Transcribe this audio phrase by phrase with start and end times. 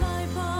[0.00, 0.59] 来吧，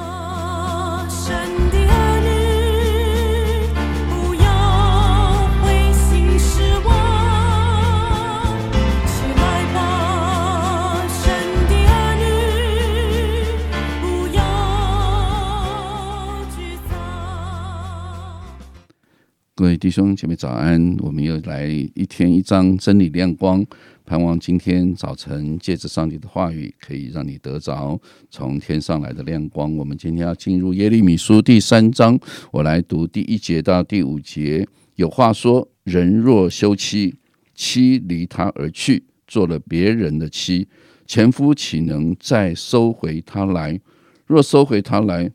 [19.80, 23.64] 弟兄姐妹早安，我们又来一天一章真理亮光，
[24.04, 27.98] 盼望今天早晨借着上帝的话语，可以让你得着
[28.30, 29.74] 从天上来的亮光。
[29.78, 32.20] 我们今天要进入耶利米书第三章，
[32.52, 34.68] 我来读第一节到第五节。
[34.96, 37.14] 有话说：人若休妻，
[37.54, 40.68] 妻离他而去，做了别人的妻，
[41.06, 43.80] 前夫岂能再收回他来？
[44.26, 45.32] 若收回他来，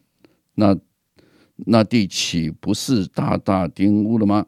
[0.53, 0.77] 那
[1.55, 4.45] 那地岂不是大大玷污了吗？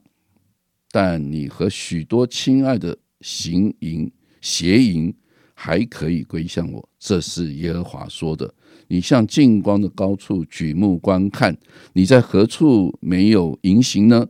[0.91, 4.11] 但你和许多亲爱的行淫
[4.41, 5.13] 邪淫
[5.53, 8.53] 还可以归向我，这是耶和华说的。
[8.87, 11.57] 你向近光的高处举目观看，
[11.93, 14.27] 你在何处没有淫行呢？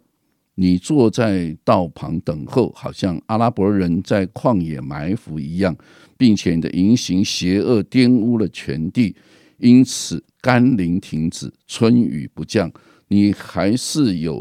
[0.56, 5.78] 你坐在道旁等候，好像阿拉伯人在旷野埋伏一样，
[6.18, 9.16] 并且你的淫行邪恶玷污了全地，
[9.58, 12.72] 因此甘霖停止，春雨不降，
[13.10, 14.40] 你还是有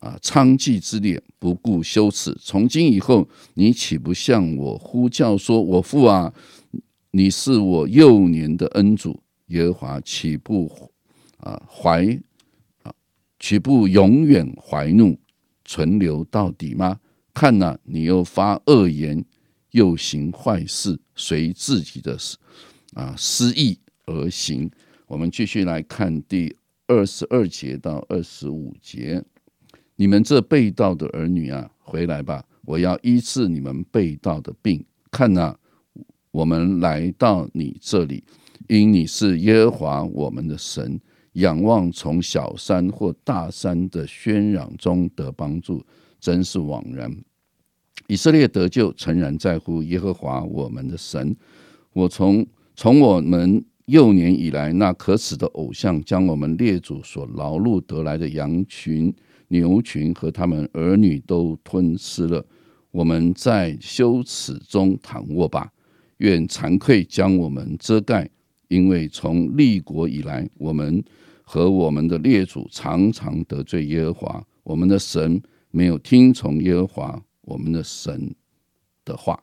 [0.00, 2.36] 啊娼妓之恋，不顾羞耻。
[2.38, 6.30] 从今以后，你岂不向我呼叫说：“我父啊，
[7.12, 9.18] 你是我幼年的恩主。”
[9.48, 10.70] 耶和华岂不
[11.38, 12.04] 啊怀
[12.82, 12.92] 啊
[13.38, 15.18] 岂不永远怀怒，
[15.64, 17.00] 存留到底吗？
[17.32, 19.24] 看呐、你又发恶言，
[19.70, 22.18] 又行坏事，随自己的
[22.92, 24.70] 啊私意而行。
[25.06, 26.56] 我们继续来看第
[26.88, 29.22] 二十二节到二十五节。
[29.94, 32.44] 你们这被盗的儿女啊，回来吧！
[32.64, 34.84] 我要医治你们被盗的病。
[35.12, 35.56] 看呐、
[36.32, 38.24] 我们来到你这里，
[38.68, 41.00] 因你是耶和华我们的神。
[41.34, 45.84] 仰望从小山或大山的喧嚷中得帮助，
[46.18, 47.14] 真是枉然。
[48.08, 51.36] 以色列得救，诚然在乎耶和华我们的神。
[51.92, 52.44] 我从
[52.74, 59.14] 从我们幼年以来，那可耻的偶像将我们列祖所劳碌得来的羊群、
[59.46, 62.44] 牛群和他们儿女都吞吃了。
[62.90, 65.72] 我们在羞耻中躺卧吧，
[66.16, 68.28] 愿惭愧将我们遮盖，
[68.66, 71.04] 因为从立国以来，我们
[71.42, 78.34] 和我们的列祖常常得罪耶和华，我们的神没有听从耶和华我们的神
[79.04, 79.40] 的话。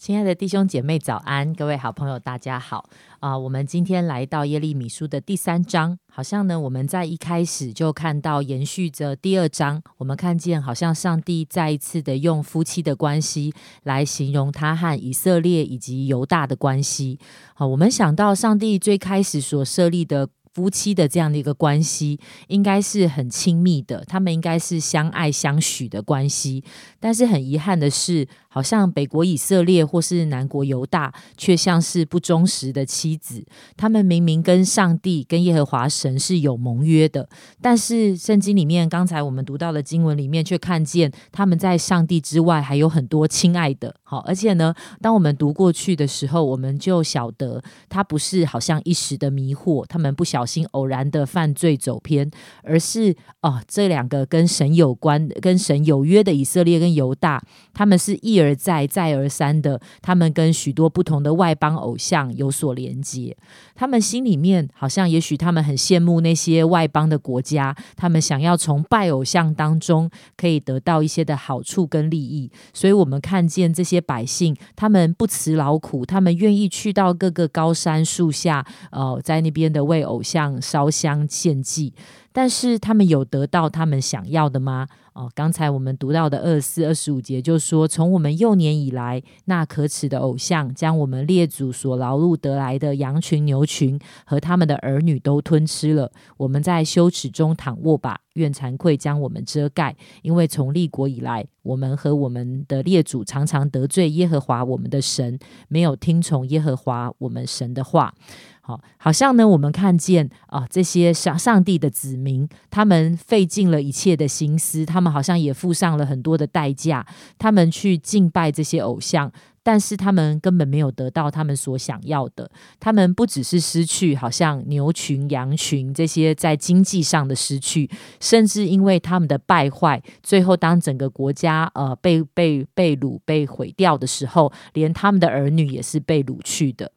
[0.00, 1.52] 亲爱的弟兄姐妹，早安！
[1.52, 2.88] 各位好朋友，大家好
[3.18, 13.52] 啊、我们今天来到耶利米书的第三章，好像呢，我们在一开始就看到延续着第二章，我们看见好像上帝再一次的用夫妻的关系
[13.82, 17.18] 来形容他和以色列以及犹大的关系。
[17.52, 20.30] 好，我们想到上帝最开始所设立的。
[20.60, 26.62] 夫妻的这样的一个关系，应该是很亲密的，他们应该是相爱相许的关系。
[27.00, 33.42] 但是很遗憾的是，好像北国以色列或是南国犹大，却像是不忠实的妻子。
[33.74, 37.26] 他们明明跟上帝、跟耶和华神是有盟约的，
[37.62, 43.96] 但是圣经里面刚才我们读到的经文里面，却看见他们在上帝之外还有很多亲爱的。
[44.02, 52.28] 好，而且呢，当我们读过去的时候，我们就晓得他不是好像一时的迷惑，他们不小心偶然的犯罪走偏，
[52.62, 63.36] 而是哦，这两个跟神有关、跟神有约的以色列跟犹大，他们是一而再、再而三的，他们跟许多不同的外邦偶像有所连接。
[63.74, 72.50] 他们心里面好像，也许他们很羡慕那些外邦的国家，他们想要从拜偶像当中可以得到一些的好处跟利益。
[72.74, 81.92] 所以，我们看见这些百姓，他们不辞劳苦，他们愿意去到各个高山树下，呃，在那边的为偶像像烧香献祭。
[82.32, 84.86] 但是他们有得到他们想要的吗？
[85.14, 96.12] 哦，刚才我们读到的二四、二十五节就说，从我们幼年以来，那可耻的偶像将我们列祖所劳碌得来的羊群、牛群和他们的儿女都吞吃了。
[96.36, 105.36] 我们在羞耻中躺卧吧，愿惭愧将我们遮盖，因为从立国以来，我们和我们的列祖常常得罪耶和华我们的神，
[105.66, 108.14] 没有听从耶和华我们神的话。
[108.60, 117.06] 好，好像呢，我们看见啊、这些上上帝的子民，他们费尽了一切的心思，他们好像也付上了很多的代价，
[117.38, 119.32] 他们去敬拜这些偶像。
[119.62, 127.88] 但是他们根本没有得到他们所想要的，他们不只是失去，好像牛群、羊群这些在经济上的失去，
[128.20, 136.90] 甚至因为他们的败坏，最后当整个国家呃被被被掳、被毁掉的时候，连他们的儿女也是被掳去的。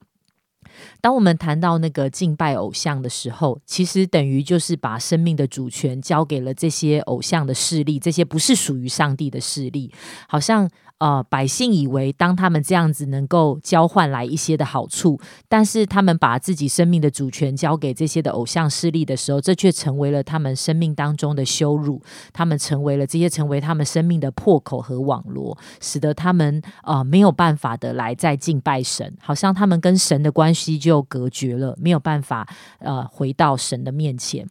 [1.01, 9.91] 当我们谈到那个敬拜偶像的时候，其实等于就是把生命的主权交给了这些偶像的势力，这些不是属于上帝的势力，
[10.27, 10.69] 好像。
[10.99, 15.19] 呃，百姓以为当他们这样子能够交换来一些的好处，
[15.49, 22.01] 但是他们把自己生命的主权交给这些的偶像势力的时候，这却成为了他们生命当中的羞辱。
[22.31, 32.47] 他们成为了这些成为他们生命的破口和网罗，使得他们呃没有办法的来再敬拜神，好像他们跟神的关系就隔绝了，没有办法
[32.79, 34.47] 呃回到神的面前。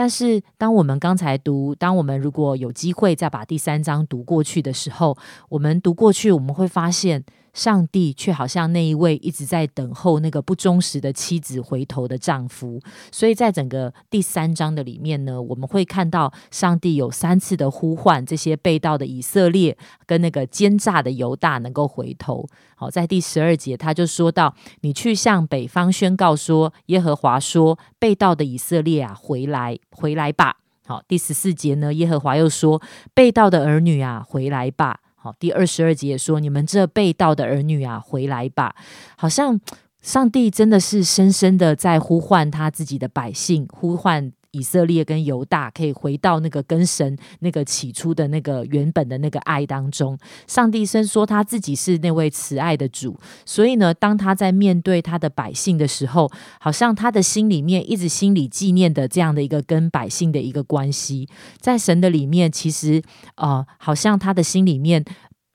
[0.00, 5.14] 但是，当我们刚才读，当我们如果有机会再把第三章读过去的时候，
[5.50, 7.22] 我们读过去，我们会发现。
[7.52, 12.80] 上帝却好像那一位一直在等候那个不忠实的妻子回头的丈夫，
[13.10, 19.76] 所以在整个第三章的里面呢，我们会看到上帝有三次的呼唤这些被盗的以色列
[20.06, 22.46] 跟那个奸诈的犹大能够回头。
[22.76, 30.56] 好，在第十二节他就说到：“你去向北方宣告说，耶和华说，被盗的以色列啊，回来，回来吧。”
[30.86, 32.80] 好，第十四节呢，耶和华又说
[33.12, 38.74] ：“被盗的儿女啊，回来吧。”好，第二十二节说：“你们这被盗的儿女啊，回来吧！”
[39.18, 39.60] 好像
[40.00, 50.18] 上帝真的是深深的在呼唤他自己的百姓，呼唤以色列跟犹大，可以回到那个跟神那个起初的那个原本的那个爱当中。
[50.46, 56.30] 上帝先说他自己是那位慈爱的主，所以呢，当他在面对他的百姓的时候，
[56.60, 63.02] 好像他的心里面一直心里纪念的这样的一个跟百姓的一个关系，在神的里面，其实
[63.36, 65.04] 呃，好像他的心里面。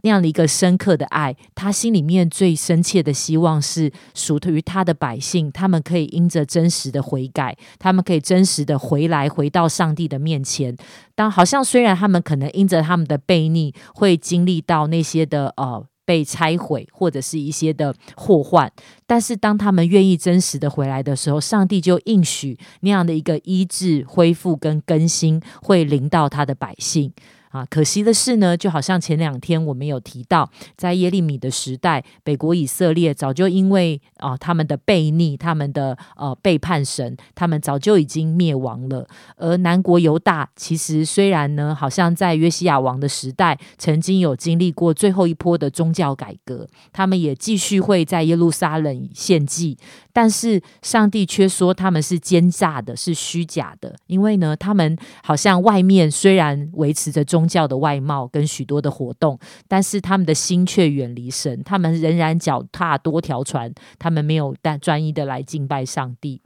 [0.05, 10.77] 那样的一个深刻的爱，他心里面最深切的希望是属于他的百姓，他们可以因着真实的悔改，他们可以真实的回来，回到上帝的面前。
[11.15, 18.71] 当好像虽然他们可能因着他们的悖逆，会经历到那些的呃被拆毁或者是一些的祸患，
[19.07, 27.11] 但是当他们愿意真实的回来的时候，上帝就应许那样的一个医治、恢复跟更新会临到他的百姓。
[27.55, 39.07] 啊，可惜的是呢，就好像前两天我们有提到，在耶利米的时代，北国以色列早就因为啊他们的悖逆，他们的呃背叛神，他们早就已经灭亡了。
[39.37, 49.77] 而南国犹大，其实虽然呢，好像在约西亚王的时代，曾经有经历过最后一波的宗教改革，他们也继续会在耶路撒冷献祭。
[50.11, 59.37] 但是上帝却说他们是奸诈的，是虚假的，因为呢，他们好像外面虽然维持着宗宗教的外貌跟许多的活动，
[59.67, 66.41] 但是他们的心却远离神，他们仍然脚踏多条船，他们没有但专一的来敬拜上帝。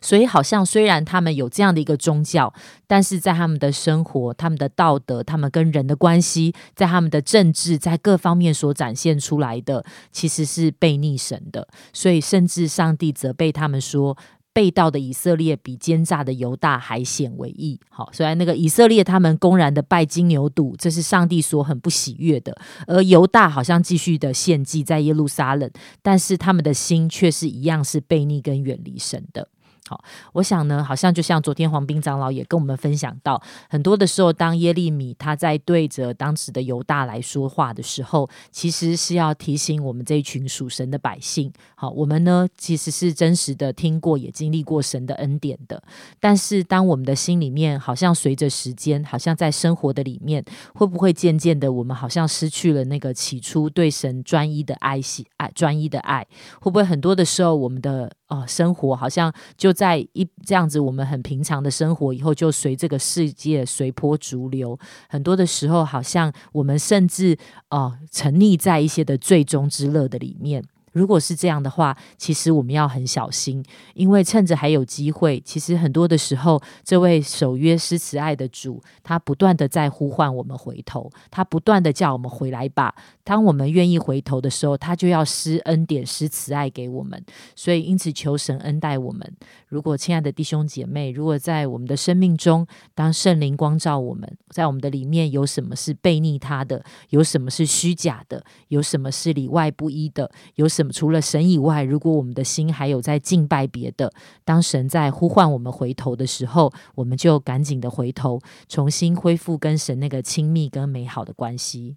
[0.00, 2.54] 所以，好像虽然他们有这样的一个宗教，
[2.86, 11.66] 但是在他们的生活、他们的道德、他们跟人的关系，在他们的政治，在各方面所展现出来的，其实是被逆神的。
[11.92, 14.16] 所以，甚至上帝责备他们说
[14.54, 22.52] ：“被盗的以色列比奸诈的犹大还显为异。”好，虽然那个以色列他们公然的拜金牛犊，这是上帝所很不喜悦的；
[22.86, 25.70] 而犹大好像继续的献祭在耶路撒冷，
[26.00, 29.48] 但是他们的心却是一样是悖逆跟远离神的。
[29.88, 30.02] 好，
[30.32, 41.52] 我想呢，好像就像昨天黄斌长老也跟我们分享到，很多的时候，当耶利米他在对着当时的犹大来说话的时候，其实是要提醒我们这一群属神的百姓。
[41.74, 45.82] 好，我们呢其实是真实的听过，也经历过神的恩典的。
[46.18, 50.42] 但是，当我们的心里面好像随着时间，好像在生活的里面，
[50.74, 56.26] 会不会渐渐的，我们好像失去了那个起初对神专一的爱惜爱专一的爱？
[56.60, 64.78] 会不会很多的时候，我们的呃生活好像就在一这样子，我们很平常的生活以后，就随这个世界随波逐流。
[65.08, 67.36] 很多的时候，好像我们甚至
[67.70, 70.64] 哦沉溺在一些的最终之乐的里面。
[70.94, 73.62] 如果是这样的话，其实我们要很小心，
[73.94, 82.94] 因为趁着还有机会，其实很多的时候，这位守约施慈爱的主，他不断的在呼唤我们回头，他不断的叫我们回来吧。
[83.24, 87.20] 当我们愿意回头的时候，他就要施恩典、施慈爱给我们。
[87.56, 89.30] 所以，因此求神恩待我们。
[89.66, 104.12] 如果亲爱的弟兄姐妹，如果在我们的生命中，当圣灵光照我们，在我们的里面有什么是背逆他的，有什么是虚假的，有什么是里外不一的，有什除了神以外，如果我们的心还有在敬拜别的，
[104.44, 111.96] 当神在呼唤我们回头的时候，我们就赶紧的回头，重新恢复跟神那个亲密跟美好的关系。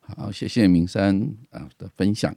[0.00, 2.34] 好，谢谢明山啊的分享。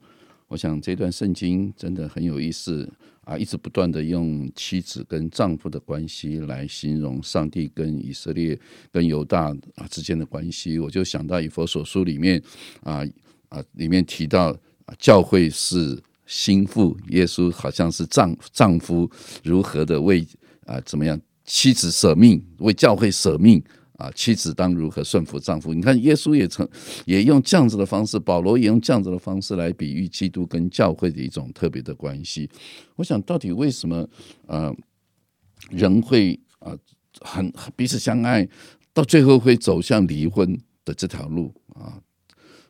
[0.47, 2.91] 我想这段圣经真的很有意思
[3.23, 8.59] 啊，一直不断的用妻子跟丈夫的关系来形容上帝跟以色列
[8.91, 10.77] 跟犹大啊之间的关系。
[10.77, 12.41] 我就想到以佛所书里面
[12.83, 13.01] 啊
[13.49, 14.55] 啊里面提到。
[14.97, 19.09] 教会是心腹，耶稣好像是丈丈夫
[19.43, 20.27] 如何的为
[20.65, 23.63] 啊、怎么样妻子舍命，为教会舍命。
[23.97, 25.75] 啊，妻子当如何顺服丈夫？
[25.75, 26.67] 你看，耶稣也曾
[27.05, 32.49] 也用这样子的方式，保罗也用这样子的方式来比喻基督跟教会的一种特别的关系。
[32.95, 34.09] 我想，到底为什么
[34.47, 34.75] 呃
[35.69, 36.75] 人会啊、
[37.19, 38.49] 很彼此相爱，
[38.91, 42.01] 到最后会走向离婚的这条路啊？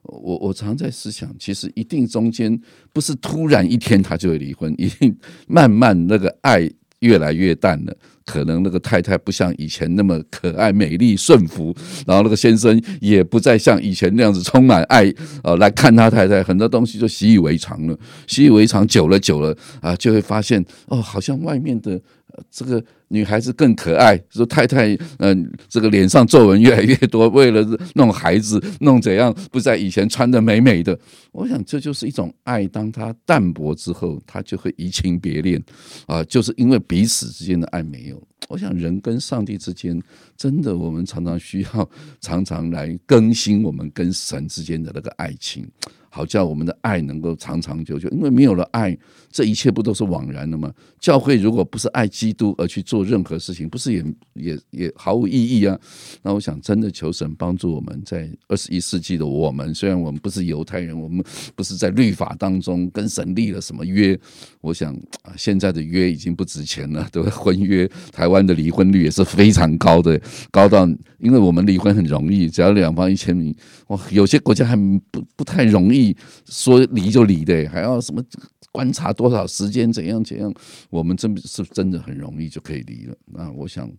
[0.04, 2.60] 我我常在思想，其实一定中间
[2.92, 5.16] 不是突然一天他就会离婚，一定
[5.48, 7.96] 慢慢那个爱越来越淡了。
[8.24, 15.12] 可能那个太太不像以前那么可爱、美丽、顺服，然后那个先生也不再像以前那样子充满爱，
[15.44, 17.98] 呃，来看他太太，很多东西就习以为常了。
[18.28, 21.94] 习以为常久了久了啊，就会发现哦，好像外面的、
[22.28, 22.82] 呃、这个
[23.12, 24.18] 女孩子更可爱。
[24.30, 27.64] 说太太，嗯、这个脸上皱纹越来越多，为了
[27.96, 30.98] 弄孩子，弄怎样不在以前穿的美美的。
[31.32, 35.62] 我想这就是一种爱，当它淡薄之后，它就会移情别恋
[36.08, 38.22] 啊，就是因为彼此之间的爱没有。
[38.50, 40.02] 我想人跟上帝之间，
[40.36, 41.90] 真的我们常常需要
[42.20, 45.66] 常常来更新我们跟神之间的那个爱情，
[46.14, 48.08] 好叫我们的爱能够长长久久。
[48.10, 48.96] 因为没有了爱，
[49.32, 50.72] 这一切不都是枉然的吗？
[51.00, 54.04] 教会如果不是爱基督而去做任何事情，不是也
[54.34, 55.80] 也也毫无意义啊？
[56.22, 61.24] 那我想真的求神帮助我们，在二十一世纪的我们，虽然我们不是犹太人，我们
[61.56, 64.20] 不是在律法当中跟神立了什么约，
[64.60, 67.32] 我想啊，现在的约已经不值钱了，对吧？
[67.32, 70.86] 婚约，台湾的离婚率也是非常高的，高到
[71.20, 73.56] 因为我们离婚很容易，只要两方一签名，
[73.88, 74.76] 哇，有些国家还
[75.10, 78.24] 不不太容易你说离就离的，还要什么
[78.72, 80.54] 观察多少时间，怎样怎样，
[80.90, 83.16] 我们真是真的很容易就可以离了。
[83.26, 83.90] 那我想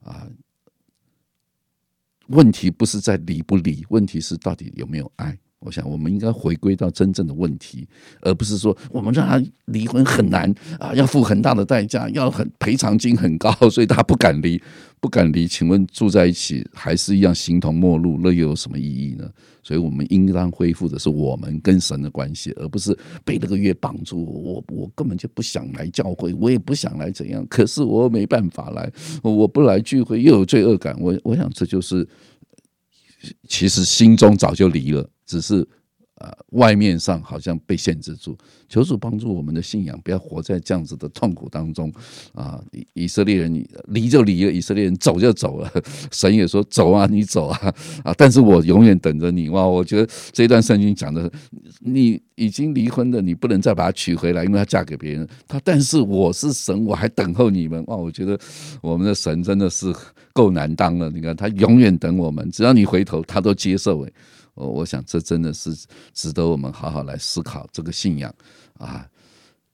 [0.00, 0.28] 啊。
[2.30, 5.36] 问题不是在离不离，问题是到底有没有爱。
[5.60, 7.86] 我想，我们应该回归到真正的问题，
[8.22, 14.58] 而不是说我们让他离婚很难啊，要付很大的代价，要很赔偿金很高，所以他不敢离，
[15.00, 15.46] 不敢离。
[15.46, 19.28] 请问住在一起还是一样形同陌路，那又有什么意义呢？
[19.62, 24.24] 所以我们应当恢复的是我们跟神的关系，而不是被那个月绑住。
[24.24, 28.90] 我我根本就不想来教会，我也不想来怎样，可是我没办法来，
[29.22, 30.96] 我不来聚会又有罪恶感。
[30.98, 32.08] 我我想这就是。
[33.46, 35.66] 其实心中早就离了，只是
[36.16, 38.36] 呃外面上好像被限制住。
[38.68, 41.92] 求主帮助我们的信仰，不要活在这样子的痛苦当中
[42.32, 42.62] 啊！
[42.70, 45.68] 以以色列人离就离了，以色列人走就走了。
[46.12, 48.14] 神也说走啊，你走啊啊！
[48.16, 49.66] 但是我永远等着你哇！
[49.66, 51.28] 我觉得这段圣经讲的，
[51.80, 55.26] 你已经离婚的，你不能再把她娶回来，因为她嫁给别人。
[55.48, 57.96] 他但是我是神，我还等候你们哇！
[57.96, 58.38] 我觉得
[58.80, 59.92] 我们的神真的是
[60.32, 61.10] 够难当了。
[61.10, 64.02] 你看他永远等我们，只要你回头，他都接受。
[64.02, 64.12] 诶，
[64.54, 65.74] 我我想这真的是
[66.12, 68.34] 值得我们好好来思考这个信仰
[68.78, 69.06] 啊。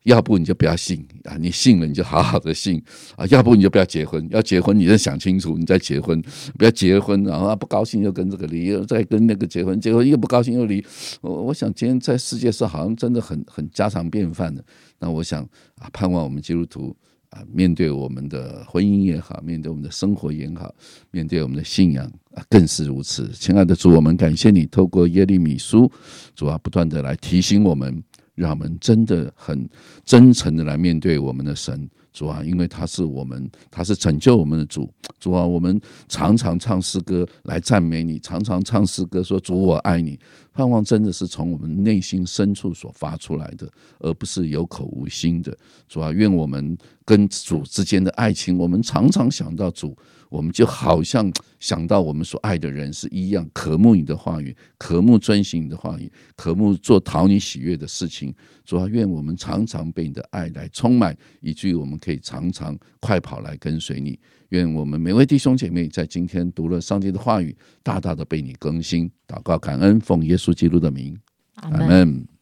[0.04, 2.80] 要不你就不要信啊，你信了你就好好的信
[3.16, 6.22] 啊，要不你就不要结婚，要结婚你再想清楚，你再结婚，
[6.56, 10.80] 不要结婚然后不高兴又跟这个离，又再跟那个结婚，结婚又不高兴又离。
[11.20, 14.64] 我我想今天在世界上好像真的很很家常便饭的。
[15.00, 15.42] 那我想
[15.80, 16.96] 啊，盼望我们基督徒
[17.30, 20.74] 啊，面对我们的婚姻也好，面对我们的生活也好，
[21.10, 23.30] 面对我们的信仰啊，更是如此。
[23.32, 25.90] 亲爱的主，我们感谢你，透过耶利米书，
[26.34, 28.02] 主啊，不断的来提醒我们。
[28.36, 29.66] 让我们真的很
[30.04, 40.18] 真诚的来面对我们的神，主啊，因为他是我们，他是拯救我们的主，主啊，我们常常唱诗歌来赞美你，常常唱诗歌说主我爱你，
[40.56, 45.54] 盼望真的是从我们内心深处所发出来的，而不是有口无心的。
[45.86, 49.94] 主啊，愿我们跟主之间的爱情，我们常常想到主。
[50.28, 58.34] 我们就好像想到我们所爱的人是一样，渴慕你的话语，渴慕遵行你的话语，渴慕做讨你喜悦的事情。
[58.64, 64.18] 主啊，愿我们常常被你的爱来充满，以至于我们可以常常快跑来跟随你。
[64.50, 69.10] 愿我们每位弟兄姐妹在今天读了上帝的话语，大大的被你更新。
[69.26, 71.18] 祷告感恩，奉耶稣基督的名，
[71.56, 71.70] 阿。
[71.70, 72.35] 门。